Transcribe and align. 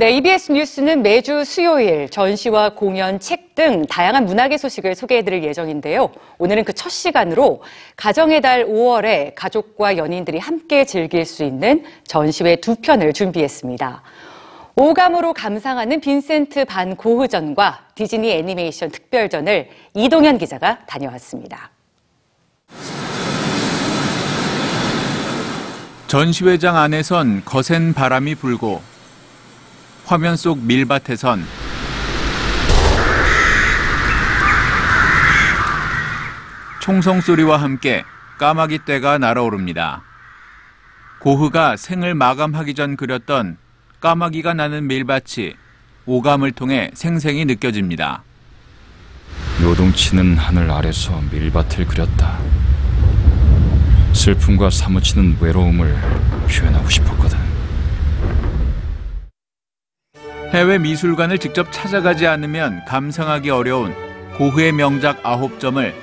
네, 0.00 0.12
EBS 0.12 0.52
뉴스는 0.52 1.02
매주 1.02 1.44
수요일 1.44 2.08
전시와 2.08 2.70
공연, 2.76 3.18
책 3.18 3.48
등 3.58 3.84
다양한 3.86 4.26
문학의 4.26 4.56
소식을 4.56 4.94
소개해드릴 4.94 5.42
예정인데요. 5.42 6.10
오늘은 6.38 6.62
그 6.62 6.72
첫 6.72 6.90
시간으로 6.90 7.60
가정의 7.96 8.40
달 8.40 8.64
5월에 8.64 9.32
가족과 9.34 9.96
연인들이 9.96 10.38
함께 10.38 10.84
즐길 10.84 11.24
수 11.24 11.42
있는 11.42 11.82
전시회 12.04 12.54
두 12.54 12.76
편을 12.76 13.12
준비했습니다. 13.12 14.02
오감으로 14.76 15.32
감상하는 15.32 16.00
빈센트 16.00 16.64
반 16.64 16.94
고흐전과 16.94 17.88
디즈니 17.96 18.30
애니메이션 18.30 18.90
특별전을 18.92 19.68
이동현 19.94 20.38
기자가 20.38 20.78
다녀왔습니다. 20.86 21.72
전시회장 26.06 26.76
안에선 26.76 27.42
거센 27.44 27.92
바람이 27.92 28.36
불고 28.36 28.80
화면 30.08 30.38
속 30.38 30.60
밀밭에선 30.60 31.44
총성 36.80 37.20
소리와 37.20 37.58
함께 37.58 38.04
까마귀 38.38 38.86
떼가 38.86 39.18
날아오릅니다. 39.18 40.00
고흐가 41.20 41.76
생을 41.76 42.14
마감하기 42.14 42.72
전 42.72 42.96
그렸던 42.96 43.58
까마귀가 44.00 44.54
나는 44.54 44.86
밀밭이 44.86 45.52
오감을 46.06 46.52
통해 46.52 46.90
생생히 46.94 47.44
느껴집니다. 47.44 48.22
요동치는 49.60 50.38
하늘 50.38 50.70
아래서 50.70 51.20
밀밭을 51.30 51.86
그렸다. 51.86 52.38
슬픔과 54.14 54.70
사무치는 54.70 55.36
외로움을 55.38 55.94
표현하고 56.48 56.88
싶었거 56.88 57.17
해외 60.52 60.78
미술관을 60.78 61.36
직접 61.38 61.70
찾아가지 61.70 62.26
않으면 62.26 62.82
감상하기 62.86 63.50
어려운 63.50 63.94
고흐의 64.38 64.72
명작 64.72 65.20
아홉 65.22 65.60
점을 65.60 65.94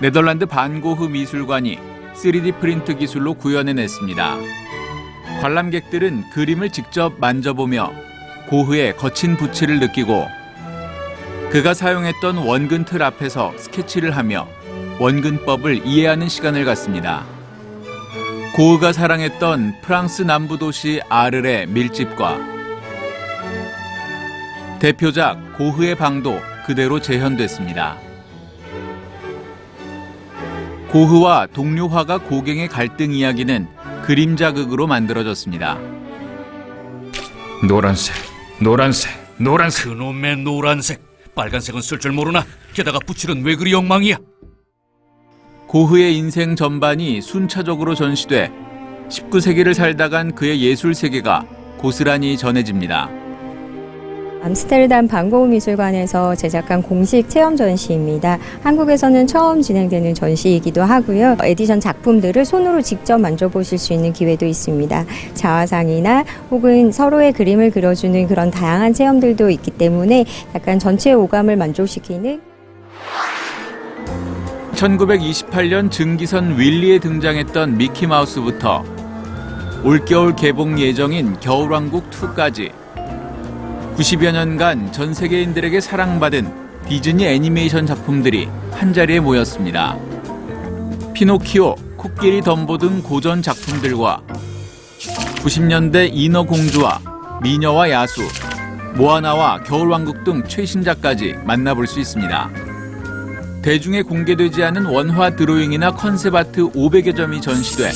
네덜란드 0.00 0.44
반고흐 0.44 1.08
미술관이 1.08 1.78
3D 2.14 2.58
프린트 2.58 2.96
기술로 2.96 3.34
구현해냈습니다. 3.34 4.36
관람객들은 5.40 6.30
그림을 6.30 6.70
직접 6.70 7.14
만져보며 7.20 7.92
고흐의 8.48 8.96
거친 8.96 9.36
붓질을 9.36 9.78
느끼고 9.78 10.26
그가 11.50 11.72
사용했던 11.72 12.38
원근 12.38 12.86
틀 12.86 13.04
앞에서 13.04 13.52
스케치를 13.56 14.16
하며 14.16 14.48
원근법을 14.98 15.86
이해하는 15.86 16.28
시간을 16.28 16.64
갖습니다. 16.64 17.24
고흐가 18.56 18.92
사랑했던 18.92 19.76
프랑스 19.82 20.22
남부 20.22 20.58
도시 20.58 21.00
아르의 21.08 21.68
밀집과 21.68 22.55
대표작 24.86 25.58
고흐의 25.58 25.96
방도 25.96 26.40
그대로 26.64 27.00
재현됐습니다. 27.00 27.98
고흐와 30.90 31.48
동료 31.52 31.88
화가 31.88 32.18
고갱의 32.18 32.68
갈등 32.68 33.12
이야기는 33.12 33.66
그림 34.04 34.36
자극으로 34.36 34.86
만들어졌습니다. 34.86 35.80
노란색, 37.66 38.14
노란색, 38.60 39.10
노란색. 39.38 39.86
그놈의 39.86 40.36
노란색, 40.44 41.02
빨간색은 41.34 41.80
쓸 41.80 41.98
줄 41.98 42.12
모르나? 42.12 42.46
게다가 42.72 43.00
붓칠은 43.00 43.42
왜 43.42 43.56
그리 43.56 43.74
엉망이야? 43.74 44.18
고흐의 45.66 46.16
인생 46.16 46.54
전반이 46.54 47.22
순차적으로 47.22 47.96
전시돼 47.96 48.52
19세기를 49.08 49.74
살다간 49.74 50.36
그의 50.36 50.60
예술 50.60 50.94
세계가 50.94 51.44
고스란히 51.78 52.38
전해집니다. 52.38 53.25
암스테르담 54.42 55.08
반고흐 55.08 55.48
미술관에서 55.48 56.34
제작한 56.34 56.82
공식 56.82 57.28
체험 57.28 57.56
전시입니다. 57.56 58.38
한국에서는 58.62 59.26
처음 59.26 59.60
진행되는 59.60 60.14
전시이기도 60.14 60.82
하고요. 60.82 61.36
에디션 61.42 61.80
작품들을 61.80 62.44
손으로 62.44 62.82
직접 62.82 63.18
만져보실 63.18 63.78
수 63.78 63.92
있는 63.92 64.12
기회도 64.12 64.46
있습니다. 64.46 65.04
자화상이나 65.34 66.24
혹은 66.50 66.92
서로의 66.92 67.32
그림을 67.32 67.70
그려주는 67.70 68.26
그런 68.28 68.50
다양한 68.50 68.92
체험들도 68.92 69.50
있기 69.50 69.72
때문에 69.72 70.24
약간 70.54 70.78
전체 70.78 71.12
오감을 71.12 71.56
만족시키는 71.56 72.40
1928년 74.74 75.90
증기선 75.90 76.58
윌리에 76.58 76.98
등장했던 76.98 77.78
미키마우스부터 77.78 78.84
올겨울 79.84 80.36
개봉 80.36 80.78
예정인 80.78 81.38
겨울왕국 81.40 82.10
2까지 82.10 82.72
90여 83.96 84.30
년간 84.30 84.92
전 84.92 85.14
세계인들에게 85.14 85.80
사랑받은 85.80 86.52
디즈니 86.86 87.24
애니메이션 87.24 87.86
작품들이 87.86 88.46
한자리에 88.72 89.20
모였습니다. 89.20 89.96
피노키오, 91.14 91.74
코끼리 91.96 92.42
덤보 92.42 92.76
등 92.76 93.02
고전 93.02 93.40
작품들과 93.40 94.20
90년대 95.36 96.10
인어 96.12 96.42
공주와 96.42 97.00
미녀와 97.42 97.90
야수, 97.90 98.20
모아나와 98.96 99.62
겨울왕국 99.62 100.24
등 100.24 100.44
최신작까지 100.46 101.36
만나볼 101.46 101.86
수 101.86 101.98
있습니다. 101.98 102.50
대중에 103.62 104.02
공개되지 104.02 104.62
않은 104.62 104.84
원화 104.84 105.34
드로잉이나 105.34 105.92
컨셉 105.92 106.34
아트 106.34 106.60
500여 106.70 107.16
점이 107.16 107.40
전시돼 107.40 107.92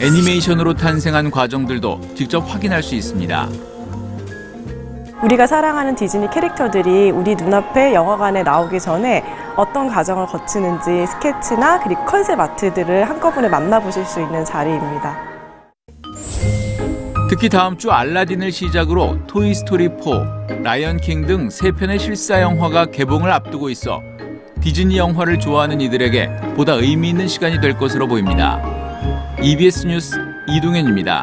애니메이션으로 0.00 0.74
탄생한 0.74 1.30
과정들도 1.30 2.14
직접 2.16 2.40
확인할 2.40 2.82
수 2.82 2.94
있습니다. 2.94 3.71
우리가 5.22 5.46
사랑하는 5.46 5.94
디즈니 5.94 6.28
캐릭터들이 6.30 7.10
우리 7.12 7.36
눈앞에 7.36 7.94
영화관에 7.94 8.42
나오기 8.42 8.80
전에 8.80 9.22
어떤 9.56 9.88
과정을 9.88 10.26
거치는지 10.26 11.06
스케치나 11.06 11.80
그리고 11.80 12.04
컨셉 12.04 12.40
아트들을 12.40 13.08
한꺼번에 13.08 13.48
만나보실 13.48 14.04
수 14.04 14.20
있는 14.20 14.44
자리입니다. 14.44 15.16
특히 17.30 17.48
다음 17.48 17.78
주 17.78 17.90
알라딘을 17.90 18.50
시작으로 18.52 19.18
토이스토리 19.26 19.90
4, 20.02 20.56
라이언킹 20.64 21.26
등 21.26 21.48
세 21.50 21.70
편의 21.70 21.98
실사 21.98 22.42
영화가 22.42 22.86
개봉을 22.86 23.30
앞두고 23.30 23.70
있어 23.70 24.02
디즈니 24.60 24.98
영화를 24.98 25.38
좋아하는 25.38 25.80
이들에게 25.80 26.54
보다 26.56 26.72
의미 26.74 27.10
있는 27.10 27.26
시간이 27.28 27.60
될 27.60 27.78
것으로 27.78 28.06
보입니다. 28.06 28.60
EBS 29.40 29.86
뉴스 29.86 30.16
이동현입니다. 30.48 31.22